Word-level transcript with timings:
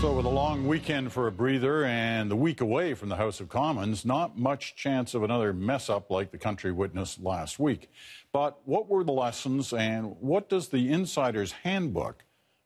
So, 0.00 0.12
with 0.12 0.26
a 0.26 0.28
long 0.28 0.68
weekend 0.68 1.10
for 1.10 1.26
a 1.26 1.32
breather 1.32 1.86
and 1.86 2.30
the 2.30 2.36
week 2.36 2.60
away 2.60 2.92
from 2.92 3.08
the 3.08 3.16
House 3.16 3.40
of 3.40 3.48
Commons, 3.48 4.04
not 4.04 4.38
much 4.38 4.76
chance 4.76 5.14
of 5.14 5.22
another 5.22 5.54
mess 5.54 5.88
up 5.88 6.10
like 6.10 6.30
the 6.30 6.38
country 6.38 6.70
witnessed 6.70 7.22
last 7.22 7.58
week. 7.58 7.90
But 8.30 8.58
what 8.66 8.90
were 8.90 9.04
the 9.04 9.12
lessons 9.12 9.72
and 9.72 10.14
what 10.20 10.50
does 10.50 10.68
the 10.68 10.92
Insider's 10.92 11.52
Handbook 11.52 12.24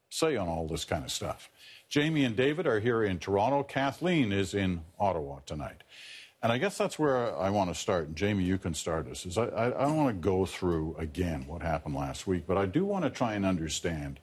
say 0.09 0.35
on 0.35 0.49
all 0.49 0.67
this 0.67 0.83
kind 0.83 1.05
of 1.05 1.11
stuff? 1.11 1.49
Jamie 1.87 2.25
and 2.25 2.35
David 2.35 2.67
are 2.67 2.81
here 2.81 3.01
in 3.01 3.17
Toronto. 3.17 3.63
Kathleen 3.63 4.33
is 4.33 4.53
in 4.53 4.81
Ottawa 4.99 5.39
tonight. 5.45 5.83
And 6.43 6.51
I 6.51 6.57
guess 6.57 6.77
that's 6.77 6.99
where 6.99 7.33
I 7.37 7.49
want 7.49 7.73
to 7.73 7.79
start. 7.79 8.07
And 8.07 8.15
Jamie, 8.15 8.43
you 8.43 8.57
can 8.57 8.73
start 8.73 9.07
us. 9.07 9.25
Is 9.25 9.37
I, 9.37 9.45
I, 9.45 9.65
I 9.67 9.85
don't 9.85 9.95
want 9.95 10.09
to 10.09 10.21
go 10.21 10.45
through 10.45 10.97
again 10.99 11.45
what 11.47 11.61
happened 11.61 11.95
last 11.95 12.27
week, 12.27 12.43
but 12.45 12.57
I 12.57 12.65
do 12.65 12.83
want 12.83 13.05
to 13.05 13.09
try 13.09 13.35
and 13.35 13.45
understand 13.45 14.19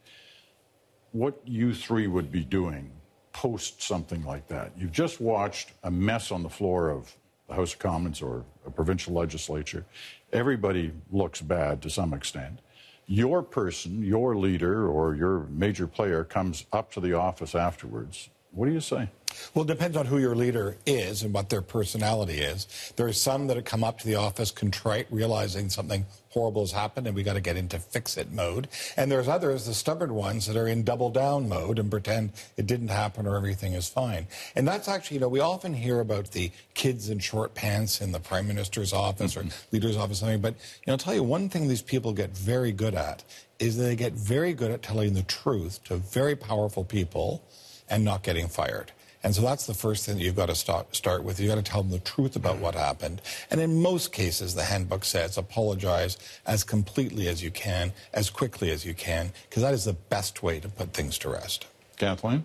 what 1.12 1.40
you 1.46 1.72
three 1.72 2.06
would 2.06 2.30
be 2.30 2.44
doing 2.44 2.92
post 3.38 3.80
something 3.80 4.24
like 4.24 4.48
that. 4.48 4.72
You've 4.76 4.90
just 4.90 5.20
watched 5.20 5.70
a 5.84 5.90
mess 5.92 6.32
on 6.32 6.42
the 6.42 6.48
floor 6.48 6.90
of 6.90 7.14
the 7.46 7.54
House 7.54 7.72
of 7.72 7.78
Commons 7.78 8.20
or 8.20 8.44
a 8.66 8.70
provincial 8.70 9.14
legislature. 9.14 9.84
Everybody 10.32 10.90
looks 11.12 11.40
bad 11.40 11.80
to 11.82 11.88
some 11.88 12.12
extent. 12.14 12.58
Your 13.06 13.44
person, 13.44 14.02
your 14.02 14.34
leader, 14.34 14.88
or 14.88 15.14
your 15.14 15.46
major 15.50 15.86
player 15.86 16.24
comes 16.24 16.66
up 16.72 16.90
to 16.94 17.00
the 17.00 17.12
office 17.12 17.54
afterwards. 17.54 18.28
What 18.52 18.66
do 18.66 18.72
you 18.72 18.80
say? 18.80 19.08
Well, 19.54 19.64
it 19.64 19.68
depends 19.68 19.96
on 19.96 20.06
who 20.06 20.18
your 20.18 20.34
leader 20.34 20.76
is 20.86 21.22
and 21.22 21.32
what 21.32 21.48
their 21.50 21.62
personality 21.62 22.38
is. 22.38 22.92
There 22.96 23.06
are 23.06 23.12
some 23.12 23.46
that 23.48 23.64
come 23.64 23.84
up 23.84 23.98
to 23.98 24.06
the 24.06 24.14
office 24.14 24.50
contrite, 24.50 25.06
realizing 25.10 25.68
something 25.68 26.06
horrible 26.30 26.62
has 26.62 26.72
happened 26.72 27.06
and 27.06 27.14
we 27.14 27.22
got 27.22 27.34
to 27.34 27.40
get 27.40 27.56
into 27.56 27.78
fix 27.78 28.16
it 28.16 28.32
mode. 28.32 28.68
And 28.96 29.10
there's 29.10 29.28
others, 29.28 29.66
the 29.66 29.74
stubborn 29.74 30.14
ones, 30.14 30.46
that 30.46 30.56
are 30.56 30.66
in 30.66 30.82
double 30.82 31.10
down 31.10 31.48
mode 31.48 31.78
and 31.78 31.90
pretend 31.90 32.32
it 32.56 32.66
didn't 32.66 32.88
happen 32.88 33.26
or 33.26 33.36
everything 33.36 33.74
is 33.74 33.88
fine. 33.88 34.26
And 34.56 34.66
that's 34.66 34.88
actually, 34.88 35.16
you 35.16 35.20
know, 35.20 35.28
we 35.28 35.40
often 35.40 35.74
hear 35.74 36.00
about 36.00 36.32
the 36.32 36.50
kids 36.74 37.10
in 37.10 37.18
short 37.18 37.54
pants 37.54 38.00
in 38.00 38.12
the 38.12 38.20
prime 38.20 38.48
minister's 38.48 38.92
office 38.92 39.36
or 39.36 39.40
mm-hmm. 39.40 39.74
leader's 39.76 39.96
office, 39.96 40.20
something. 40.20 40.40
But, 40.40 40.54
you 40.54 40.88
know, 40.88 40.94
I'll 40.94 40.98
tell 40.98 41.14
you 41.14 41.22
one 41.22 41.48
thing 41.48 41.68
these 41.68 41.82
people 41.82 42.12
get 42.12 42.36
very 42.36 42.72
good 42.72 42.94
at 42.94 43.24
is 43.58 43.76
they 43.76 43.96
get 43.96 44.12
very 44.12 44.52
good 44.52 44.70
at 44.70 44.82
telling 44.82 45.14
the 45.14 45.22
truth 45.24 45.82
to 45.84 45.96
very 45.96 46.36
powerful 46.36 46.84
people 46.84 47.42
and 47.90 48.04
not 48.04 48.22
getting 48.22 48.48
fired. 48.48 48.92
And 49.22 49.34
so 49.34 49.42
that's 49.42 49.66
the 49.66 49.74
first 49.74 50.06
thing 50.06 50.16
that 50.16 50.22
you've 50.22 50.36
got 50.36 50.46
to 50.46 50.54
start, 50.54 50.94
start 50.94 51.24
with. 51.24 51.40
You've 51.40 51.48
got 51.48 51.56
to 51.56 51.70
tell 51.70 51.82
them 51.82 51.90
the 51.90 51.98
truth 51.98 52.36
about 52.36 52.58
what 52.58 52.74
happened. 52.74 53.20
And 53.50 53.60
in 53.60 53.82
most 53.82 54.12
cases, 54.12 54.54
the 54.54 54.62
handbook 54.62 55.04
says 55.04 55.36
apologize 55.36 56.18
as 56.46 56.62
completely 56.62 57.26
as 57.28 57.42
you 57.42 57.50
can, 57.50 57.92
as 58.14 58.30
quickly 58.30 58.70
as 58.70 58.84
you 58.84 58.94
can, 58.94 59.32
because 59.48 59.62
that 59.62 59.74
is 59.74 59.84
the 59.84 59.94
best 59.94 60.42
way 60.42 60.60
to 60.60 60.68
put 60.68 60.92
things 60.92 61.18
to 61.18 61.30
rest. 61.30 61.66
Kathleen? 61.96 62.44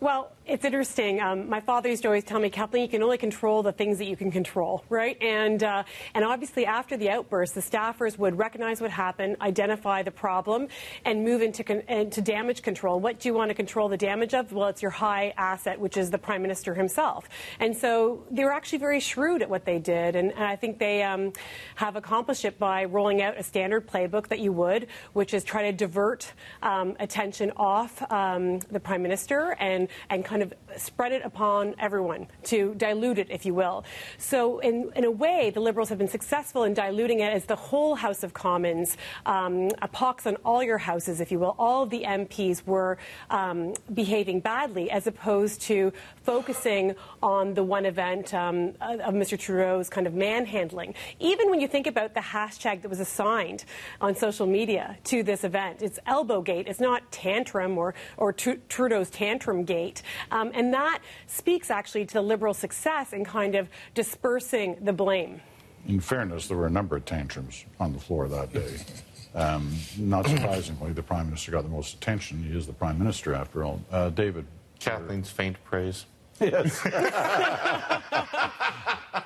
Well, 0.00 0.32
it's 0.48 0.64
interesting. 0.64 1.20
Um, 1.20 1.48
my 1.48 1.60
father 1.60 1.90
used 1.90 2.02
to 2.02 2.08
always 2.08 2.24
tell 2.24 2.40
me, 2.40 2.48
Kathleen, 2.48 2.82
you 2.82 2.88
can 2.88 3.02
only 3.02 3.18
control 3.18 3.62
the 3.62 3.70
things 3.70 3.98
that 3.98 4.06
you 4.06 4.16
can 4.16 4.30
control, 4.30 4.82
right? 4.88 5.20
And 5.22 5.62
uh, 5.62 5.84
and 6.14 6.24
obviously, 6.24 6.64
after 6.64 6.96
the 6.96 7.10
outburst, 7.10 7.54
the 7.54 7.60
staffers 7.60 8.18
would 8.18 8.38
recognize 8.38 8.80
what 8.80 8.90
happened, 8.90 9.36
identify 9.42 10.02
the 10.02 10.10
problem, 10.10 10.68
and 11.04 11.22
move 11.22 11.42
into 11.42 11.62
con- 11.62 11.82
into 11.88 12.22
damage 12.22 12.62
control. 12.62 12.98
What 12.98 13.20
do 13.20 13.28
you 13.28 13.34
want 13.34 13.50
to 13.50 13.54
control 13.54 13.90
the 13.90 13.98
damage 13.98 14.32
of? 14.32 14.50
Well, 14.50 14.68
it's 14.68 14.80
your 14.80 14.90
high 14.90 15.34
asset, 15.36 15.78
which 15.78 15.98
is 15.98 16.10
the 16.10 16.18
prime 16.18 16.40
minister 16.40 16.74
himself. 16.74 17.28
And 17.60 17.76
so 17.76 18.24
they 18.30 18.44
were 18.44 18.52
actually 18.52 18.78
very 18.78 19.00
shrewd 19.00 19.42
at 19.42 19.50
what 19.50 19.66
they 19.66 19.78
did, 19.78 20.16
and, 20.16 20.32
and 20.32 20.44
I 20.44 20.56
think 20.56 20.78
they 20.78 21.02
um, 21.02 21.34
have 21.74 21.94
accomplished 21.94 22.46
it 22.46 22.58
by 22.58 22.86
rolling 22.86 23.20
out 23.20 23.38
a 23.38 23.42
standard 23.42 23.86
playbook 23.86 24.28
that 24.28 24.38
you 24.38 24.52
would, 24.52 24.86
which 25.12 25.34
is 25.34 25.44
try 25.44 25.70
to 25.70 25.72
divert 25.72 26.32
um, 26.62 26.96
attention 27.00 27.52
off 27.56 28.00
um, 28.10 28.60
the 28.70 28.80
prime 28.80 29.02
minister 29.02 29.54
and 29.60 29.88
and 30.08 30.24
kind 30.24 30.37
kind 30.38 30.52
of 30.52 30.80
spread 30.80 31.12
it 31.12 31.22
upon 31.24 31.74
everyone 31.78 32.26
to 32.44 32.74
dilute 32.76 33.18
it, 33.18 33.28
if 33.30 33.44
you 33.44 33.54
will. 33.54 33.84
So, 34.18 34.60
in, 34.60 34.90
in 34.94 35.04
a 35.04 35.10
way, 35.10 35.50
the 35.50 35.60
Liberals 35.60 35.88
have 35.88 35.98
been 35.98 36.08
successful 36.08 36.64
in 36.64 36.74
diluting 36.74 37.20
it 37.20 37.32
as 37.32 37.44
the 37.46 37.56
whole 37.56 37.96
House 37.96 38.22
of 38.22 38.32
Commons, 38.34 38.96
um, 39.26 39.70
a 39.82 39.88
pox 39.88 40.26
on 40.26 40.36
all 40.44 40.62
your 40.62 40.78
houses, 40.78 41.20
if 41.20 41.32
you 41.32 41.38
will. 41.38 41.56
All 41.58 41.82
of 41.82 41.90
the 41.90 42.04
MPs 42.04 42.64
were 42.66 42.98
um, 43.30 43.74
behaving 43.92 44.40
badly 44.40 44.90
as 44.90 45.06
opposed 45.06 45.60
to 45.62 45.92
focusing 46.22 46.94
on 47.22 47.54
the 47.54 47.64
one 47.64 47.84
event 47.84 48.32
um, 48.34 48.74
of 48.80 49.14
Mr. 49.14 49.38
Trudeau's 49.38 49.88
kind 49.88 50.06
of 50.06 50.14
manhandling. 50.14 50.94
Even 51.18 51.50
when 51.50 51.60
you 51.60 51.66
think 51.66 51.86
about 51.86 52.14
the 52.14 52.20
hashtag 52.20 52.82
that 52.82 52.88
was 52.88 53.00
assigned 53.00 53.64
on 54.00 54.14
social 54.14 54.46
media 54.46 54.96
to 55.04 55.22
this 55.22 55.42
event, 55.42 55.82
it's 55.82 55.98
elbowgate. 56.06 56.68
It's 56.68 56.80
not 56.80 57.10
tantrum 57.10 57.76
or, 57.76 57.94
or 58.16 58.32
Trudeau's 58.32 59.10
tantrum 59.10 59.64
gate. 59.64 60.02
Um, 60.30 60.50
and 60.54 60.72
that 60.74 61.00
speaks 61.26 61.70
actually 61.70 62.06
to 62.06 62.14
the 62.14 62.22
Liberal 62.22 62.54
success 62.54 63.12
in 63.12 63.24
kind 63.24 63.54
of 63.54 63.68
dispersing 63.94 64.76
the 64.80 64.92
blame. 64.92 65.40
In 65.86 66.00
fairness, 66.00 66.48
there 66.48 66.56
were 66.56 66.66
a 66.66 66.70
number 66.70 66.96
of 66.96 67.04
tantrums 67.04 67.64
on 67.80 67.92
the 67.92 68.00
floor 68.00 68.28
that 68.28 68.52
day. 68.52 68.76
Um, 69.34 69.76
not 69.98 70.26
surprisingly, 70.26 70.92
the 70.92 71.02
Prime 71.02 71.26
Minister 71.26 71.52
got 71.52 71.62
the 71.62 71.68
most 71.68 71.94
attention. 71.94 72.42
He 72.42 72.56
is 72.56 72.66
the 72.66 72.72
Prime 72.72 72.98
Minister, 72.98 73.34
after 73.34 73.62
all. 73.62 73.80
Uh, 73.90 74.08
David. 74.08 74.46
Kathleen's 74.80 75.30
faint 75.30 75.62
praise. 75.64 76.06
Yes. 76.40 76.80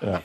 yeah. 0.02 0.20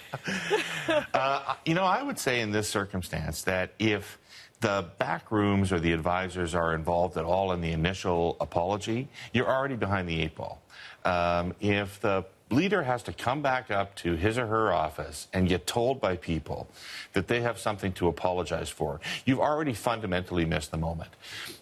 uh, 1.14 1.56
you 1.66 1.74
know, 1.74 1.84
I 1.84 2.02
would 2.02 2.18
say 2.18 2.42
in 2.42 2.52
this 2.52 2.68
circumstance 2.68 3.44
that 3.44 3.74
if 3.80 4.18
the 4.60 4.86
back 4.98 5.32
rooms 5.32 5.72
or 5.72 5.80
the 5.80 5.94
advisors 5.94 6.56
are 6.56 6.74
involved 6.74 7.18
at 7.18 7.26
all 7.26 7.52
in 7.52 7.62
the 7.62 7.72
initial 7.72 8.38
apology, 8.42 9.08
you're 9.34 9.48
already 9.48 9.76
behind 9.76 10.10
the 10.10 10.22
eight 10.22 10.36
ball. 10.36 10.62
Um, 11.06 11.54
if 11.60 12.00
the 12.02 12.26
leader 12.50 12.84
has 12.84 13.04
to 13.04 13.14
come 13.14 13.42
back 13.42 13.70
up 13.70 13.96
to 13.96 14.16
his 14.16 14.38
or 14.38 14.48
her 14.48 14.72
office 14.72 15.28
and 15.34 15.50
get 15.50 15.68
told 15.68 16.00
by 16.00 16.16
people 16.16 16.70
that 17.14 17.28
they 17.28 17.42
have 17.42 17.60
something 17.60 17.92
to 17.94 18.08
apologize 18.08 18.70
for, 18.70 19.00
you've 19.26 19.40
already 19.40 19.74
fundamentally 19.74 20.46
missed 20.46 20.72
the 20.72 20.78
moment. 20.78 21.10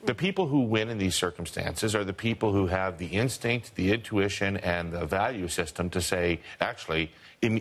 The 0.05 0.13
people 0.13 0.47
who 0.47 0.61
win 0.61 0.89
in 0.89 0.97
these 0.97 1.15
circumstances 1.15 1.95
are 1.95 2.03
the 2.03 2.13
people 2.13 2.51
who 2.51 2.67
have 2.67 2.97
the 2.97 3.07
instinct, 3.07 3.75
the 3.75 3.91
intuition, 3.91 4.57
and 4.57 4.93
the 4.93 5.05
value 5.05 5.47
system 5.47 5.89
to 5.91 6.01
say, 6.01 6.41
actually, 6.61 7.11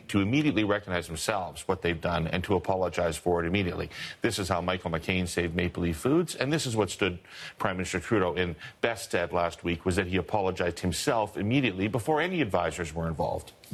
to 0.08 0.20
immediately 0.20 0.64
recognize 0.64 1.06
themselves 1.06 1.66
what 1.68 1.82
they've 1.82 2.00
done 2.00 2.26
and 2.28 2.42
to 2.44 2.54
apologize 2.54 3.16
for 3.16 3.42
it 3.44 3.46
immediately. 3.46 3.90
This 4.22 4.38
is 4.38 4.48
how 4.48 4.60
Michael 4.60 4.90
McCain 4.90 5.28
saved 5.28 5.54
Maple 5.54 5.82
Leaf 5.82 5.96
Foods, 5.96 6.34
and 6.34 6.52
this 6.52 6.64
is 6.64 6.74
what 6.74 6.90
stood 6.90 7.18
Prime 7.58 7.76
Minister 7.76 8.00
Trudeau 8.00 8.34
in 8.34 8.56
best 8.80 9.04
stead 9.04 9.32
last 9.32 9.64
week 9.64 9.84
was 9.84 9.96
that 9.96 10.06
he 10.06 10.16
apologized 10.16 10.80
himself 10.80 11.36
immediately 11.36 11.88
before 11.88 12.20
any 12.20 12.40
advisors 12.40 12.94
were 12.94 13.08
involved. 13.08 13.13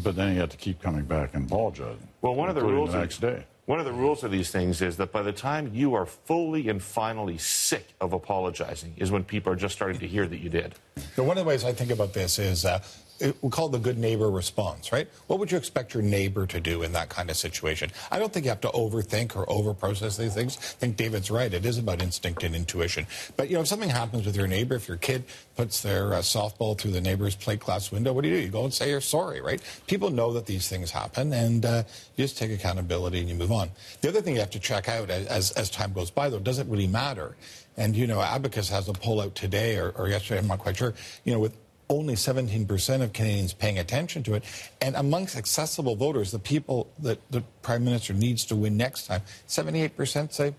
But 0.03 0.17
then 0.17 0.33
he 0.33 0.39
had 0.39 0.51
to 0.51 0.57
keep 0.57 0.81
coming 0.81 1.05
back 1.05 1.35
and 1.35 1.47
apologize. 1.47 1.99
Well, 2.23 2.35
one 2.35 2.49
of 2.49 2.55
the 2.55 2.63
rules 2.63 2.93
the 2.93 3.01
next 3.01 3.21
day. 3.21 3.45
One 3.67 3.79
of 3.79 3.85
the 3.85 3.93
rules 3.93 4.25
of 4.25 4.33
these 4.33 4.51
things 4.51 4.83
is 4.83 4.97
that 4.97 5.13
by 5.13 5.23
the 5.23 5.33
time 5.33 5.71
you 5.73 5.95
are 5.95 6.05
fully 6.07 6.69
and 6.69 6.83
finally 6.83 7.39
sick 7.39 7.87
of 8.01 8.13
apologizing 8.13 8.95
is 8.97 9.13
when 9.13 9.23
people 9.23 9.53
are 9.53 9.57
just 9.57 9.77
starting 9.77 10.01
to 10.01 10.09
hear 10.09 10.27
that 10.27 10.39
you 10.39 10.49
did. 10.49 10.75
So 11.15 11.23
one 11.23 11.39
of 11.39 11.45
the 11.45 11.49
ways 11.49 11.65
I 11.65 11.73
think 11.73 11.93
about 11.93 12.13
this 12.13 12.41
is 12.41 12.65
uh, 12.65 12.81
we 13.21 13.51
call 13.51 13.67
it 13.67 13.73
the 13.73 13.79
good 13.79 13.99
neighbor 13.99 14.31
response, 14.31 14.93
right? 14.93 15.09
What 15.27 15.39
would 15.39 15.51
you 15.51 15.59
expect 15.59 15.95
your 15.95 16.03
neighbor 16.03 16.47
to 16.47 16.61
do 16.61 16.83
in 16.83 16.93
that 16.93 17.09
kind 17.09 17.31
of 17.31 17.37
situation? 17.37 17.91
I 18.11 18.19
don't 18.19 18.33
think 18.33 18.45
you 18.45 18.51
have 18.51 18.61
to 18.63 18.69
overthink 18.69 19.37
or 19.37 19.47
overprocess 19.47 20.19
these 20.19 20.35
things. 20.35 20.57
I 20.57 20.61
think 20.61 20.97
David's 20.97 21.31
right. 21.31 21.53
It 21.53 21.65
is 21.65 21.79
about 21.79 22.03
instinct 22.03 22.43
and 22.43 22.55
intuition. 22.55 23.07
But, 23.37 23.49
you 23.49 23.55
know, 23.55 23.63
if 23.63 23.69
something 23.69 23.91
happens 23.91 24.27
with 24.27 24.37
your 24.37 24.47
neighbor, 24.47 24.75
if 24.75 24.89
your 24.89 24.97
kid 24.97 25.25
puts 25.57 25.83
their 25.83 26.15
uh, 26.15 26.19
softball 26.19 26.79
through 26.79 26.93
the 26.93 27.01
neighbor's 27.01 27.37
plate 27.37 27.61
glass 27.61 27.93
window, 27.93 28.13
what 28.13 28.23
do 28.23 28.29
you 28.29 28.37
do? 28.37 28.43
You 28.43 28.49
go 28.49 28.65
and 28.65 28.73
say 28.73 28.91
you're 28.91 29.01
sorry, 29.01 29.41
right? 29.41 29.61
People 29.87 30.11
know 30.11 30.33
that 30.33 30.47
these 30.47 30.69
things 30.69 30.91
happen, 30.91 31.33
and 31.33 31.65
uh, 31.65 31.83
you 32.17 32.25
just 32.25 32.39
take 32.39 32.51
accountability 32.51 33.21
and 33.21 33.29
you 33.29 33.35
move 33.35 33.53
on. 33.53 33.71
The 34.01 34.09
other 34.09 34.23
thing 34.23 34.35
you 34.35 34.41
have 34.41 34.51
to 34.51 34.61
check 34.61 34.89
out 34.89 35.11
as, 35.11 35.53
as 35.53 35.71
time 35.71 35.93
goes 35.93 36.11
by, 36.11 36.29
though, 36.29 36.39
does 36.39 36.59
it 36.59 36.67
really 36.67 36.87
matter? 36.87 37.37
And, 37.77 37.97
you 37.97 38.07
know, 38.07 38.21
Abacus 38.21 38.69
has 38.71 38.89
a 38.89 38.93
poll 38.93 39.21
out 39.21 39.35
today 39.35 39.77
or, 39.77 39.91
or 39.91 40.09
yesterday, 40.09 40.41
I'm 40.41 40.47
not 40.47 40.59
quite 40.59 40.77
sure, 40.77 40.95
you 41.25 41.33
know, 41.33 41.39
with 41.39 41.57
only 41.91 42.15
17% 42.15 43.03
of 43.03 43.13
Canadians 43.13 43.53
paying 43.53 43.79
attention 43.79 44.23
to 44.23 44.35
it. 44.35 44.45
And 44.81 44.97
amongst 44.97 45.37
accessible 45.37 45.97
voters, 45.97 46.31
the 46.31 46.39
people 46.39 46.89
that 47.01 47.19
the 47.31 47.43
Prime 47.61 47.85
Minister 47.85 48.15
needs 48.15 48.47
to 48.47 48.57
win 48.57 48.77
next 48.77 49.09
time, 49.09 49.21
78% 49.49 50.33
say 50.33 50.55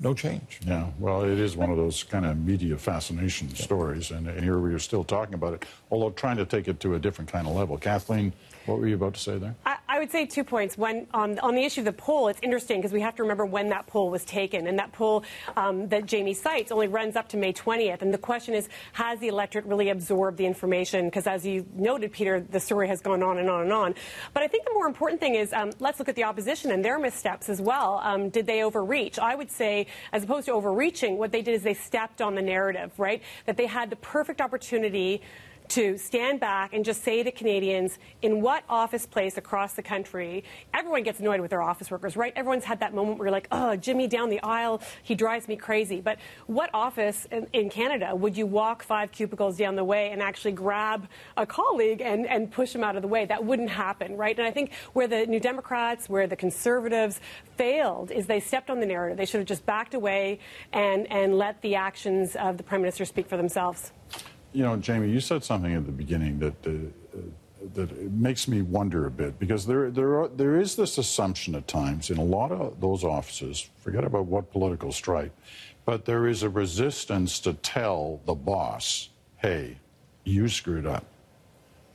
no 0.00 0.12
change. 0.12 0.60
Yeah, 0.66 0.88
well, 0.98 1.22
it 1.22 1.38
is 1.38 1.56
one 1.56 1.70
of 1.70 1.76
those 1.76 2.02
kind 2.02 2.26
of 2.26 2.36
media 2.36 2.76
fascination 2.76 3.48
yeah. 3.48 3.62
stories, 3.62 4.10
and 4.10 4.28
here 4.40 4.58
we 4.58 4.74
are 4.74 4.80
still 4.80 5.04
talking 5.04 5.34
about 5.34 5.54
it, 5.54 5.64
although 5.90 6.10
trying 6.10 6.36
to 6.38 6.44
take 6.44 6.66
it 6.66 6.80
to 6.80 6.96
a 6.96 6.98
different 6.98 7.30
kind 7.30 7.46
of 7.46 7.54
level. 7.54 7.78
Kathleen, 7.78 8.32
what 8.66 8.80
were 8.80 8.88
you 8.88 8.96
about 8.96 9.14
to 9.14 9.20
say 9.20 9.38
there? 9.38 9.54
Would 10.02 10.10
say 10.10 10.26
two 10.26 10.42
points. 10.42 10.76
One, 10.76 11.06
on, 11.14 11.38
on 11.38 11.54
the 11.54 11.62
issue 11.62 11.82
of 11.82 11.84
the 11.84 11.92
poll, 11.92 12.26
it's 12.26 12.40
interesting 12.42 12.78
because 12.78 12.92
we 12.92 13.00
have 13.02 13.14
to 13.16 13.22
remember 13.22 13.46
when 13.46 13.68
that 13.68 13.86
poll 13.86 14.10
was 14.10 14.24
taken. 14.24 14.66
And 14.66 14.76
that 14.80 14.90
poll 14.90 15.22
um, 15.56 15.86
that 15.88 16.06
Jamie 16.06 16.34
cites 16.34 16.72
only 16.72 16.88
runs 16.88 17.14
up 17.14 17.28
to 17.28 17.36
May 17.36 17.52
20th. 17.52 18.02
And 18.02 18.12
the 18.12 18.18
question 18.18 18.52
is, 18.52 18.68
has 18.94 19.20
the 19.20 19.28
electorate 19.28 19.64
really 19.64 19.90
absorbed 19.90 20.38
the 20.38 20.46
information? 20.46 21.04
Because 21.04 21.28
as 21.28 21.46
you 21.46 21.64
noted, 21.76 22.10
Peter, 22.12 22.40
the 22.40 22.58
story 22.58 22.88
has 22.88 23.00
gone 23.00 23.22
on 23.22 23.38
and 23.38 23.48
on 23.48 23.62
and 23.62 23.72
on. 23.72 23.94
But 24.34 24.42
I 24.42 24.48
think 24.48 24.64
the 24.64 24.74
more 24.74 24.88
important 24.88 25.20
thing 25.20 25.36
is 25.36 25.52
um, 25.52 25.70
let's 25.78 26.00
look 26.00 26.08
at 26.08 26.16
the 26.16 26.24
opposition 26.24 26.72
and 26.72 26.84
their 26.84 26.98
missteps 26.98 27.48
as 27.48 27.60
well. 27.60 28.00
Um, 28.02 28.28
did 28.28 28.44
they 28.44 28.64
overreach? 28.64 29.20
I 29.20 29.36
would 29.36 29.52
say, 29.52 29.86
as 30.12 30.24
opposed 30.24 30.46
to 30.46 30.52
overreaching, 30.52 31.16
what 31.16 31.30
they 31.30 31.42
did 31.42 31.54
is 31.54 31.62
they 31.62 31.74
stepped 31.74 32.20
on 32.20 32.34
the 32.34 32.42
narrative, 32.42 32.90
right? 32.98 33.22
That 33.46 33.56
they 33.56 33.66
had 33.66 33.88
the 33.88 33.96
perfect 33.96 34.40
opportunity 34.40 35.22
to 35.72 35.96
stand 35.96 36.38
back 36.38 36.74
and 36.74 36.84
just 36.84 37.02
say 37.02 37.22
to 37.22 37.30
Canadians 37.30 37.98
in 38.20 38.42
what 38.42 38.62
office 38.68 39.06
place 39.06 39.38
across 39.38 39.72
the 39.72 39.82
country, 39.82 40.44
everyone 40.74 41.02
gets 41.02 41.18
annoyed 41.18 41.40
with 41.40 41.50
their 41.50 41.62
office 41.62 41.90
workers, 41.90 42.14
right? 42.14 42.34
Everyone's 42.36 42.64
had 42.64 42.80
that 42.80 42.92
moment 42.92 43.18
where 43.18 43.28
you're 43.28 43.32
like, 43.32 43.48
oh, 43.50 43.74
Jimmy 43.76 44.06
down 44.06 44.28
the 44.28 44.40
aisle, 44.42 44.82
he 45.02 45.14
drives 45.14 45.48
me 45.48 45.56
crazy. 45.56 46.02
But 46.02 46.18
what 46.46 46.68
office 46.74 47.26
in, 47.30 47.46
in 47.54 47.70
Canada 47.70 48.14
would 48.14 48.36
you 48.36 48.44
walk 48.44 48.82
five 48.82 49.12
cubicles 49.12 49.56
down 49.56 49.74
the 49.74 49.84
way 49.84 50.10
and 50.10 50.20
actually 50.20 50.52
grab 50.52 51.08
a 51.38 51.46
colleague 51.46 52.02
and, 52.02 52.26
and 52.26 52.52
push 52.52 52.74
him 52.74 52.84
out 52.84 52.96
of 52.96 53.00
the 53.02 53.08
way? 53.08 53.24
That 53.24 53.42
wouldn't 53.42 53.70
happen, 53.70 54.18
right? 54.18 54.38
And 54.38 54.46
I 54.46 54.50
think 54.50 54.72
where 54.92 55.08
the 55.08 55.24
New 55.24 55.40
Democrats, 55.40 56.06
where 56.06 56.26
the 56.26 56.36
Conservatives 56.36 57.18
failed 57.56 58.10
is 58.10 58.26
they 58.26 58.40
stepped 58.40 58.68
on 58.68 58.78
the 58.80 58.86
narrative. 58.86 59.16
They 59.16 59.24
should 59.24 59.40
have 59.40 59.48
just 59.48 59.64
backed 59.64 59.94
away 59.94 60.38
and, 60.70 61.10
and 61.10 61.38
let 61.38 61.62
the 61.62 61.76
actions 61.76 62.36
of 62.36 62.58
the 62.58 62.62
Prime 62.62 62.82
Minister 62.82 63.06
speak 63.06 63.26
for 63.26 63.38
themselves. 63.38 63.92
You 64.52 64.62
know, 64.64 64.76
Jamie, 64.76 65.10
you 65.10 65.20
said 65.20 65.42
something 65.42 65.74
at 65.74 65.86
the 65.86 65.92
beginning 65.92 66.38
that 66.40 66.66
uh, 66.66 67.18
that 67.74 68.12
makes 68.12 68.48
me 68.48 68.60
wonder 68.60 69.06
a 69.06 69.10
bit 69.10 69.38
because 69.38 69.66
there 69.66 69.90
there 69.90 70.20
are, 70.20 70.28
there 70.28 70.60
is 70.60 70.76
this 70.76 70.98
assumption 70.98 71.54
at 71.54 71.68
times 71.68 72.10
in 72.10 72.18
a 72.18 72.24
lot 72.24 72.52
of 72.52 72.80
those 72.80 73.04
offices. 73.04 73.70
Forget 73.78 74.04
about 74.04 74.26
what 74.26 74.50
political 74.50 74.92
stripe, 74.92 75.34
but 75.84 76.04
there 76.04 76.26
is 76.26 76.42
a 76.42 76.48
resistance 76.48 77.40
to 77.40 77.54
tell 77.54 78.20
the 78.26 78.34
boss, 78.34 79.08
"Hey, 79.36 79.78
you 80.24 80.48
screwed 80.48 80.86
up." 80.86 81.04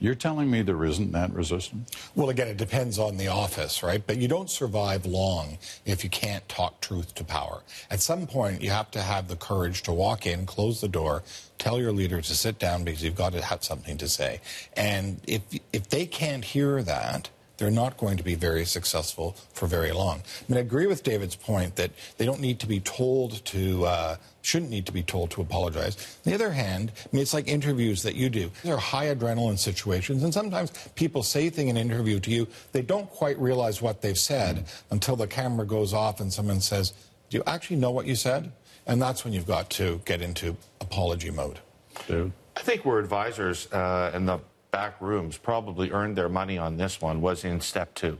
You're 0.00 0.14
telling 0.14 0.50
me 0.50 0.62
there 0.62 0.84
isn't 0.84 1.12
that 1.12 1.32
resistance? 1.32 1.90
Well, 2.14 2.30
again, 2.30 2.48
it 2.48 2.56
depends 2.56 2.98
on 2.98 3.16
the 3.16 3.28
office, 3.28 3.82
right? 3.82 4.04
But 4.06 4.18
you 4.18 4.28
don't 4.28 4.48
survive 4.48 5.06
long 5.06 5.58
if 5.84 6.04
you 6.04 6.10
can't 6.10 6.48
talk 6.48 6.80
truth 6.80 7.14
to 7.16 7.24
power. 7.24 7.62
At 7.90 8.00
some 8.00 8.26
point, 8.26 8.62
you 8.62 8.70
have 8.70 8.90
to 8.92 9.02
have 9.02 9.26
the 9.28 9.36
courage 9.36 9.82
to 9.84 9.92
walk 9.92 10.26
in, 10.26 10.46
close 10.46 10.80
the 10.80 10.88
door, 10.88 11.24
tell 11.58 11.80
your 11.80 11.92
leader 11.92 12.20
to 12.20 12.34
sit 12.34 12.58
down 12.58 12.84
because 12.84 13.02
you've 13.02 13.16
got 13.16 13.32
to 13.32 13.42
have 13.42 13.64
something 13.64 13.98
to 13.98 14.08
say. 14.08 14.40
And 14.76 15.20
if 15.26 15.42
if 15.72 15.88
they 15.88 16.06
can't 16.06 16.44
hear 16.44 16.82
that, 16.82 17.30
they're 17.58 17.70
not 17.70 17.96
going 17.96 18.16
to 18.16 18.22
be 18.22 18.34
very 18.34 18.64
successful 18.64 19.36
for 19.52 19.66
very 19.66 19.92
long. 19.92 20.20
I 20.20 20.44
mean, 20.48 20.58
I 20.58 20.60
agree 20.60 20.86
with 20.86 21.02
David's 21.02 21.36
point 21.36 21.76
that 21.76 21.90
they 22.16 22.24
don't 22.24 22.40
need 22.40 22.60
to 22.60 22.66
be 22.66 22.80
told 22.80 23.44
to, 23.46 23.84
uh, 23.84 24.16
shouldn't 24.42 24.70
need 24.70 24.86
to 24.86 24.92
be 24.92 25.02
told 25.02 25.32
to 25.32 25.42
apologize. 25.42 25.96
On 26.24 26.30
the 26.30 26.34
other 26.34 26.52
hand, 26.52 26.92
I 26.96 27.08
mean, 27.12 27.22
it's 27.22 27.34
like 27.34 27.48
interviews 27.48 28.02
that 28.04 28.14
you 28.14 28.30
do. 28.30 28.50
These 28.62 28.72
are 28.72 28.78
high 28.78 29.14
adrenaline 29.14 29.58
situations, 29.58 30.22
and 30.22 30.32
sometimes 30.32 30.70
people 30.94 31.22
say 31.22 31.50
things 31.50 31.70
in 31.70 31.76
an 31.76 31.90
interview 31.90 32.20
to 32.20 32.30
you, 32.30 32.46
they 32.72 32.82
don't 32.82 33.10
quite 33.10 33.38
realize 33.38 33.82
what 33.82 34.00
they've 34.00 34.18
said 34.18 34.64
until 34.90 35.16
the 35.16 35.26
camera 35.26 35.66
goes 35.66 35.92
off 35.92 36.20
and 36.20 36.32
someone 36.32 36.60
says, 36.60 36.92
Do 37.28 37.38
you 37.38 37.42
actually 37.46 37.76
know 37.76 37.90
what 37.90 38.06
you 38.06 38.14
said? 38.14 38.52
And 38.86 39.02
that's 39.02 39.24
when 39.24 39.34
you've 39.34 39.46
got 39.46 39.68
to 39.70 40.00
get 40.06 40.22
into 40.22 40.56
apology 40.80 41.30
mode. 41.30 41.58
Dude. 42.06 42.32
I 42.56 42.60
think 42.60 42.84
we're 42.84 42.98
advisors 42.98 43.70
uh, 43.72 44.10
and 44.14 44.28
the 44.28 44.40
back 44.78 45.00
rooms 45.00 45.36
probably 45.36 45.90
earned 45.90 46.14
their 46.14 46.28
money 46.28 46.56
on 46.56 46.76
this 46.76 47.00
one 47.00 47.20
was 47.20 47.44
in 47.44 47.60
step 47.60 47.92
two, 47.96 48.16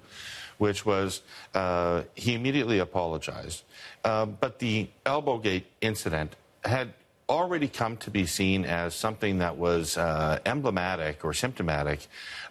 which 0.65 0.85
was 0.85 1.23
uh, 1.55 2.03
he 2.17 2.35
immediately 2.35 2.81
apologized. 2.81 3.63
Uh, 4.05 4.27
but 4.27 4.59
the 4.59 4.89
Elbowgate 5.07 5.67
incident 5.81 6.35
had 6.65 6.93
already 7.29 7.69
come 7.69 7.97
to 7.99 8.11
be 8.11 8.27
seen 8.27 8.65
as 8.65 8.93
something 8.93 9.39
that 9.39 9.57
was 9.57 9.97
uh, 9.97 10.41
emblematic 10.45 11.25
or 11.25 11.33
symptomatic 11.33 12.01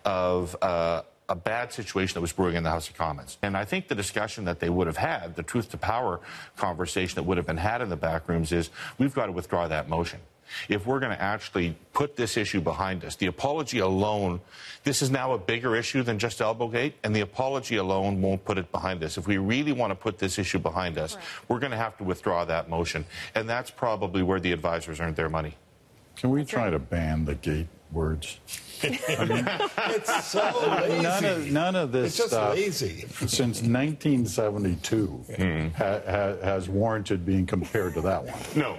of 0.06 0.56
uh, 0.62 1.02
a 1.28 1.36
bad 1.36 1.74
situation 1.74 2.14
that 2.14 2.22
was 2.22 2.32
brewing 2.32 2.56
in 2.56 2.64
the 2.64 2.70
House 2.70 2.88
of 2.88 2.96
Commons. 2.96 3.38
And 3.42 3.58
I 3.58 3.66
think 3.66 3.90
the 3.90 3.96
discussion 3.96 4.46
that 4.46 4.62
they 4.62 4.70
would 4.70 4.88
have 4.88 4.96
had, 4.96 5.36
the 5.36 5.44
truth 5.44 5.72
to 5.72 5.78
power 5.78 6.22
conversation 6.56 7.16
that 7.16 7.24
would 7.24 7.36
have 7.36 7.46
been 7.46 7.58
had 7.58 7.82
in 7.82 7.90
the 7.90 7.98
back 7.98 8.30
rooms 8.30 8.54
is 8.54 8.70
we've 8.98 9.14
got 9.14 9.26
to 9.26 9.34
withdraw 9.34 9.68
that 9.68 9.90
motion 9.90 10.22
if 10.70 10.86
we're 10.86 11.00
going 11.00 11.12
to 11.12 11.22
actually 11.22 11.76
put 11.94 12.16
this 12.16 12.38
issue 12.38 12.62
behind 12.62 13.04
us. 13.04 13.16
The 13.16 13.28
apology 13.28 13.80
alone, 13.80 14.42
this 14.84 15.02
is 15.02 15.10
now 15.10 15.34
a 15.34 15.38
bigger 15.38 15.76
issue 15.76 16.04
than 16.04 16.20
just 16.20 16.40
Elbowgate, 16.40 16.94
and 17.04 17.16
the 17.16 17.22
apology 17.22 17.78
alone 17.78 18.22
won't 18.22 18.44
put 18.46 18.58
it 18.58 18.72
behind 18.72 19.04
us. 19.04 19.18
If 19.18 19.28
we 19.28 19.38
really 19.38 19.72
want 19.72 19.92
to 19.92 19.96
put 19.96 20.18
this 20.18 20.38
issue 20.38 20.60
behind 20.60 20.98
us, 20.98 21.16
right. 21.16 21.24
we're 21.48 21.60
going 21.60 21.72
to 21.72 21.78
have 21.78 21.98
to 21.98 22.04
withdraw 22.04 22.46
that 22.46 22.70
motion. 22.70 23.06
And 23.36 23.50
that's 23.50 23.72
probably 23.72 24.24
where 24.24 24.40
the 24.40 24.52
advisors 24.52 25.00
earned 25.00 25.16
their 25.16 25.30
money. 25.30 25.56
Can 26.16 26.32
we 26.32 26.46
try 26.46 26.70
to 26.70 26.80
ban 26.80 27.26
the 27.26 27.36
gate 27.36 27.68
words? 27.92 28.40
I 28.84 28.90
mean, 29.26 29.48
it's 29.96 30.26
so 30.26 30.78
lazy. 30.82 31.02
None 31.02 31.26
of, 31.26 31.52
none 31.52 31.76
of 31.76 31.92
this 31.92 32.08
it's 32.08 32.18
just 32.18 32.30
stuff 32.30 32.54
lazy. 32.54 33.06
since 33.26 33.62
1972 33.62 35.26
mm. 35.30 35.74
ha, 35.74 36.02
ha, 36.06 36.46
has 36.46 36.70
warranted 36.70 37.26
being 37.26 37.46
compared 37.46 37.94
to 37.96 38.02
that 38.02 38.24
one. 38.24 38.40
No 38.56 38.78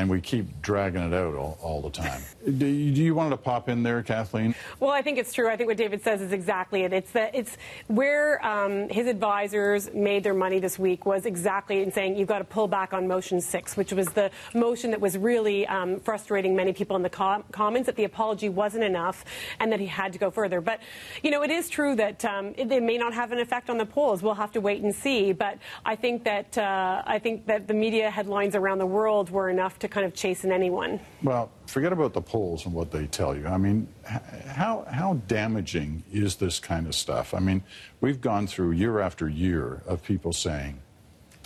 and 0.00 0.10
we 0.10 0.20
keep 0.20 0.62
dragging 0.62 1.02
it 1.02 1.14
out 1.14 1.34
all, 1.34 1.58
all 1.62 1.82
the 1.82 1.90
time. 1.90 2.22
do, 2.58 2.66
you, 2.66 2.92
do 2.92 3.02
you 3.02 3.14
want 3.14 3.30
to 3.30 3.36
pop 3.36 3.68
in 3.68 3.82
there, 3.82 4.02
Kathleen? 4.02 4.54
Well, 4.80 4.90
I 4.90 5.02
think 5.02 5.18
it's 5.18 5.32
true. 5.32 5.48
I 5.48 5.56
think 5.56 5.68
what 5.68 5.76
David 5.76 6.02
says 6.02 6.20
is 6.20 6.32
exactly 6.32 6.82
it. 6.82 6.92
It's 6.92 7.10
that 7.12 7.34
it's 7.34 7.56
where 7.88 8.44
um, 8.44 8.88
his 8.88 9.06
advisors 9.06 9.92
made 9.92 10.22
their 10.22 10.34
money 10.34 10.58
this 10.58 10.78
week 10.78 11.06
was 11.06 11.26
exactly 11.26 11.82
in 11.82 11.92
saying 11.92 12.16
you've 12.16 12.28
got 12.28 12.38
to 12.38 12.44
pull 12.44 12.68
back 12.68 12.92
on 12.92 13.06
motion 13.08 13.40
six, 13.40 13.76
which 13.76 13.92
was 13.92 14.08
the 14.08 14.30
motion 14.54 14.90
that 14.90 15.00
was 15.00 15.16
really 15.16 15.66
um, 15.66 16.00
frustrating 16.00 16.54
many 16.54 16.72
people 16.72 16.96
in 16.96 17.02
the 17.02 17.10
com- 17.10 17.44
Commons. 17.52 17.86
That 17.86 17.96
the 17.96 18.04
apology 18.04 18.48
wasn't 18.48 18.84
enough, 18.84 19.24
and 19.60 19.72
that 19.72 19.80
he 19.80 19.86
had 19.86 20.12
to 20.12 20.18
go 20.18 20.30
further. 20.30 20.60
But 20.60 20.80
you 21.22 21.30
know, 21.30 21.42
it 21.42 21.50
is 21.50 21.68
true 21.68 21.96
that 21.96 22.24
um, 22.24 22.54
it, 22.56 22.70
it, 22.70 22.82
may 22.82 22.98
not 22.98 23.14
have 23.14 23.32
an 23.32 23.38
effect 23.38 23.70
on 23.70 23.78
the 23.78 23.86
polls. 23.86 24.22
We'll 24.22 24.34
have 24.34 24.52
to 24.52 24.60
wait 24.60 24.82
and 24.82 24.94
see. 24.94 25.32
But 25.32 25.58
I 25.84 25.96
think 25.96 26.24
that 26.24 26.56
uh, 26.58 27.02
I 27.06 27.18
think 27.18 27.46
that 27.46 27.66
the 27.66 27.74
media 27.74 28.10
headlines 28.10 28.54
around 28.54 28.78
the 28.78 28.86
world 28.86 29.30
were 29.30 29.48
enough 29.48 29.78
to 29.80 29.85
kind 29.88 30.06
of 30.06 30.14
chasten 30.14 30.52
anyone. 30.52 31.00
Well, 31.22 31.50
forget 31.66 31.92
about 31.92 32.12
the 32.12 32.20
polls 32.20 32.66
and 32.66 32.74
what 32.74 32.90
they 32.90 33.06
tell 33.06 33.36
you. 33.36 33.46
I 33.46 33.56
mean, 33.56 33.88
how, 34.04 34.86
how 34.90 35.14
damaging 35.26 36.02
is 36.12 36.36
this 36.36 36.58
kind 36.58 36.86
of 36.86 36.94
stuff? 36.94 37.34
I 37.34 37.38
mean, 37.38 37.62
we've 38.00 38.20
gone 38.20 38.46
through 38.46 38.72
year 38.72 39.00
after 39.00 39.28
year 39.28 39.82
of 39.86 40.02
people 40.02 40.32
saying, 40.32 40.80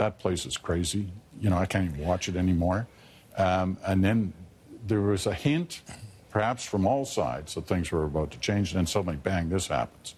that 0.00 0.19
place 0.19 0.46
is 0.46 0.56
crazy. 0.56 1.12
You 1.40 1.50
know, 1.50 1.58
I 1.58 1.66
can't 1.66 1.84
even 1.92 2.06
watch 2.06 2.28
it 2.28 2.37
anymore. 2.37 2.88
Um, 3.37 3.76
and 3.87 4.02
then 4.02 4.32
there 4.87 5.02
was 5.02 5.26
a 5.26 5.34
hint, 5.34 5.82
perhaps 6.31 6.64
from 6.64 6.87
all 6.87 7.04
sides, 7.04 7.54
that 7.54 7.66
things 7.66 7.92
were 7.92 8.04
about 8.04 8.31
to 8.32 8.38
change. 8.38 8.72
And 8.72 8.78
then 8.78 8.87
suddenly, 8.87 9.16
bang, 9.16 9.50
this 9.50 9.69
happens. 9.69 10.14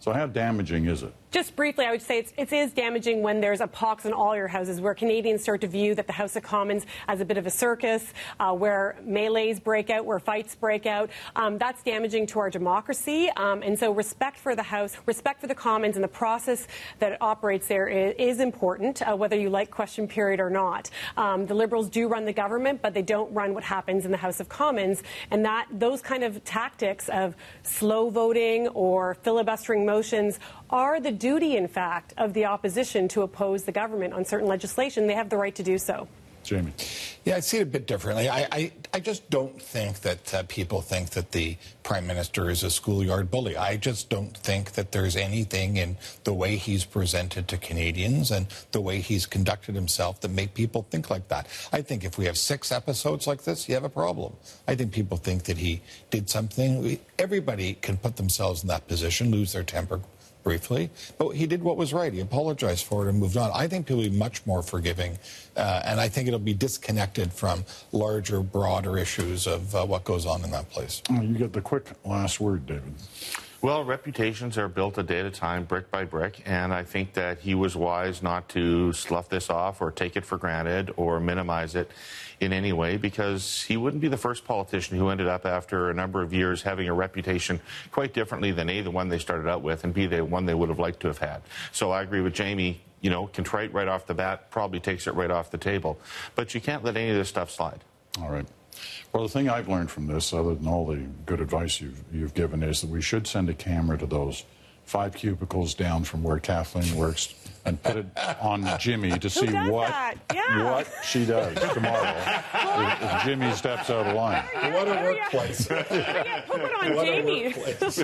So, 0.00 0.12
how 0.12 0.26
damaging 0.26 0.86
is 0.86 1.02
it? 1.02 1.14
Just 1.36 1.54
briefly, 1.54 1.84
I 1.84 1.90
would 1.90 2.00
say 2.00 2.20
it's, 2.20 2.32
it 2.38 2.50
is 2.50 2.72
damaging 2.72 3.20
when 3.20 3.42
there's 3.42 3.60
a 3.60 3.66
pox 3.66 4.06
in 4.06 4.14
all 4.14 4.34
your 4.34 4.48
houses, 4.48 4.80
where 4.80 4.94
Canadians 4.94 5.42
start 5.42 5.60
to 5.60 5.66
view 5.66 5.94
that 5.94 6.06
the 6.06 6.12
House 6.14 6.34
of 6.34 6.42
Commons 6.42 6.86
as 7.08 7.20
a 7.20 7.26
bit 7.26 7.36
of 7.36 7.46
a 7.46 7.50
circus, 7.50 8.14
uh, 8.40 8.54
where 8.54 8.96
melees 9.06 9.60
break 9.60 9.90
out, 9.90 10.06
where 10.06 10.18
fights 10.18 10.54
break 10.54 10.86
out. 10.86 11.10
Um, 11.34 11.58
that's 11.58 11.82
damaging 11.82 12.26
to 12.28 12.38
our 12.38 12.48
democracy. 12.48 13.28
Um, 13.36 13.60
and 13.62 13.78
so, 13.78 13.92
respect 13.92 14.38
for 14.38 14.56
the 14.56 14.62
House, 14.62 14.96
respect 15.04 15.42
for 15.42 15.46
the 15.46 15.54
Commons, 15.54 15.96
and 15.96 16.02
the 16.02 16.08
process 16.08 16.68
that 17.00 17.20
operates 17.20 17.68
there 17.68 17.86
is, 17.86 18.14
is 18.18 18.40
important, 18.40 19.02
uh, 19.02 19.14
whether 19.14 19.36
you 19.36 19.50
like 19.50 19.70
question 19.70 20.08
period 20.08 20.40
or 20.40 20.48
not. 20.48 20.88
Um, 21.18 21.44
the 21.44 21.54
Liberals 21.54 21.90
do 21.90 22.08
run 22.08 22.24
the 22.24 22.32
government, 22.32 22.80
but 22.80 22.94
they 22.94 23.02
don't 23.02 23.30
run 23.34 23.52
what 23.52 23.62
happens 23.62 24.06
in 24.06 24.10
the 24.10 24.16
House 24.16 24.40
of 24.40 24.48
Commons. 24.48 25.02
And 25.30 25.44
that 25.44 25.66
those 25.70 26.00
kind 26.00 26.24
of 26.24 26.42
tactics 26.44 27.10
of 27.10 27.36
slow 27.62 28.08
voting 28.08 28.68
or 28.68 29.16
filibustering 29.16 29.84
motions 29.84 30.40
are 30.70 30.98
the 30.98 31.12
duty, 31.26 31.56
in 31.56 31.66
fact, 31.66 32.14
of 32.18 32.34
the 32.34 32.44
opposition 32.44 33.08
to 33.08 33.22
oppose 33.22 33.64
the 33.64 33.72
government 33.72 34.14
on 34.14 34.24
certain 34.24 34.46
legislation. 34.46 35.08
They 35.08 35.14
have 35.14 35.28
the 35.28 35.36
right 35.36 35.56
to 35.56 35.64
do 35.64 35.76
so. 35.76 36.06
Jamie. 36.44 36.72
Yeah, 37.24 37.34
I 37.34 37.40
see 37.40 37.58
it 37.58 37.62
a 37.62 37.66
bit 37.66 37.88
differently. 37.88 38.28
I, 38.28 38.46
I, 38.52 38.72
I 38.94 39.00
just 39.00 39.28
don't 39.28 39.60
think 39.60 40.02
that 40.02 40.32
uh, 40.32 40.44
people 40.46 40.80
think 40.80 41.10
that 41.10 41.32
the 41.32 41.56
prime 41.82 42.06
minister 42.06 42.48
is 42.48 42.62
a 42.62 42.70
schoolyard 42.70 43.28
bully. 43.28 43.56
I 43.56 43.76
just 43.76 44.08
don't 44.08 44.36
think 44.36 44.74
that 44.74 44.92
there's 44.92 45.16
anything 45.16 45.76
in 45.76 45.96
the 46.22 46.32
way 46.32 46.54
he's 46.54 46.84
presented 46.84 47.48
to 47.48 47.56
Canadians 47.56 48.30
and 48.30 48.46
the 48.70 48.80
way 48.80 49.00
he's 49.00 49.26
conducted 49.26 49.74
himself 49.74 50.20
that 50.20 50.30
make 50.30 50.54
people 50.54 50.86
think 50.88 51.10
like 51.10 51.26
that. 51.26 51.48
I 51.72 51.82
think 51.82 52.04
if 52.04 52.16
we 52.16 52.26
have 52.26 52.38
six 52.38 52.70
episodes 52.70 53.26
like 53.26 53.42
this, 53.42 53.68
you 53.68 53.74
have 53.74 53.82
a 53.82 53.88
problem. 53.88 54.34
I 54.68 54.76
think 54.76 54.92
people 54.92 55.16
think 55.16 55.42
that 55.44 55.58
he 55.58 55.82
did 56.10 56.30
something. 56.30 57.00
Everybody 57.18 57.74
can 57.74 57.96
put 57.96 58.14
themselves 58.14 58.62
in 58.62 58.68
that 58.68 58.86
position, 58.86 59.32
lose 59.32 59.52
their 59.52 59.64
temper 59.64 60.00
briefly, 60.46 60.88
but 61.18 61.30
he 61.30 61.44
did 61.44 61.60
what 61.60 61.76
was 61.76 61.92
right. 61.92 62.12
He 62.12 62.20
apologized 62.20 62.86
for 62.86 63.04
it 63.04 63.08
and 63.10 63.18
moved 63.18 63.36
on. 63.36 63.50
I 63.52 63.66
think 63.66 63.88
he'll 63.88 64.00
be 64.00 64.10
much 64.10 64.46
more 64.46 64.62
forgiving, 64.62 65.18
uh, 65.56 65.82
and 65.84 66.00
I 66.00 66.08
think 66.08 66.28
it'll 66.28 66.38
be 66.38 66.54
disconnected 66.54 67.32
from 67.32 67.64
larger, 67.90 68.40
broader 68.42 68.96
issues 68.96 69.48
of 69.48 69.74
uh, 69.74 69.84
what 69.84 70.04
goes 70.04 70.24
on 70.24 70.44
in 70.44 70.52
that 70.52 70.70
place. 70.70 71.02
You 71.10 71.34
get 71.36 71.52
the 71.52 71.60
quick 71.60 71.86
last 72.04 72.38
word, 72.38 72.64
David. 72.64 72.94
Well, 73.62 73.84
reputations 73.84 74.58
are 74.58 74.68
built 74.68 74.98
a 74.98 75.02
day 75.02 75.20
at 75.20 75.26
a 75.26 75.30
time, 75.30 75.64
brick 75.64 75.90
by 75.90 76.04
brick, 76.04 76.42
and 76.44 76.74
I 76.74 76.84
think 76.84 77.14
that 77.14 77.38
he 77.40 77.54
was 77.54 77.74
wise 77.74 78.22
not 78.22 78.50
to 78.50 78.92
slough 78.92 79.30
this 79.30 79.48
off 79.48 79.80
or 79.80 79.90
take 79.90 80.14
it 80.14 80.26
for 80.26 80.36
granted 80.36 80.92
or 80.96 81.20
minimize 81.20 81.74
it 81.74 81.90
in 82.38 82.52
any 82.52 82.72
way 82.74 82.98
because 82.98 83.62
he 83.62 83.78
wouldn't 83.78 84.02
be 84.02 84.08
the 84.08 84.16
first 84.16 84.44
politician 84.44 84.98
who 84.98 85.08
ended 85.08 85.26
up 85.26 85.46
after 85.46 85.88
a 85.88 85.94
number 85.94 86.20
of 86.20 86.34
years 86.34 86.62
having 86.62 86.86
a 86.86 86.92
reputation 86.92 87.58
quite 87.92 88.12
differently 88.12 88.52
than 88.52 88.68
A, 88.68 88.82
the 88.82 88.90
one 88.90 89.08
they 89.08 89.18
started 89.18 89.48
out 89.48 89.62
with, 89.62 89.84
and 89.84 89.94
B, 89.94 90.06
the 90.06 90.22
one 90.22 90.44
they 90.44 90.54
would 90.54 90.68
have 90.68 90.78
liked 90.78 91.00
to 91.00 91.06
have 91.06 91.18
had. 91.18 91.40
So 91.72 91.90
I 91.90 92.02
agree 92.02 92.20
with 92.20 92.34
Jamie. 92.34 92.82
You 93.00 93.10
know, 93.10 93.26
contrite 93.26 93.72
right 93.72 93.88
off 93.88 94.06
the 94.06 94.14
bat 94.14 94.50
probably 94.50 94.80
takes 94.80 95.06
it 95.06 95.14
right 95.14 95.30
off 95.30 95.50
the 95.50 95.58
table. 95.58 95.98
But 96.34 96.54
you 96.54 96.60
can't 96.60 96.84
let 96.84 96.96
any 96.96 97.10
of 97.10 97.16
this 97.16 97.28
stuff 97.28 97.50
slide. 97.50 97.84
All 98.20 98.30
right. 98.30 98.46
Well, 99.12 99.22
the 99.22 99.28
thing 99.28 99.48
I've 99.48 99.68
learned 99.68 99.90
from 99.90 100.06
this, 100.06 100.32
other 100.32 100.54
than 100.54 100.66
all 100.68 100.86
the 100.86 100.96
good 101.24 101.40
advice 101.40 101.80
you've, 101.80 102.02
you've 102.12 102.34
given, 102.34 102.62
is 102.62 102.80
that 102.82 102.90
we 102.90 103.00
should 103.02 103.26
send 103.26 103.48
a 103.48 103.54
camera 103.54 103.96
to 103.98 104.06
those 104.06 104.44
five 104.84 105.14
cubicles 105.14 105.74
down 105.74 106.04
from 106.04 106.22
where 106.22 106.38
Kathleen 106.38 106.94
works 106.96 107.34
and 107.64 107.82
put 107.82 107.96
it 107.96 108.06
on 108.40 108.64
Jimmy 108.78 109.18
to 109.18 109.28
see 109.28 109.46
what? 109.46 110.16
Yeah. 110.32 110.70
what 110.70 110.86
she 111.02 111.26
does 111.26 111.58
tomorrow 111.74 112.14
if, 112.14 113.02
if 113.02 113.22
Jimmy 113.24 113.50
steps 113.52 113.90
out 113.90 114.06
of 114.06 114.14
line. 114.14 114.44
What 114.44 114.86
a 114.86 114.90
Yeah, 114.90 114.94
yeah. 114.94 115.02
workplace. 115.02 115.68
Yeah, 115.68 116.40
put 116.46 116.60
it 116.60 116.70
on 116.84 116.94
What 116.94 117.06
Jamie. 117.06 117.44
workplace. 117.56 117.98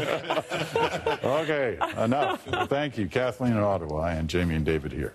Okay, 1.25 1.79
enough. 2.03 2.45
Thank 2.69 2.99
you, 2.99 3.07
Kathleen 3.07 3.53
in 3.53 3.59
Ottawa 3.59 4.07
and 4.07 4.29
Jamie 4.29 4.57
and 4.57 4.65
David 4.65 4.91
here. 4.93 5.15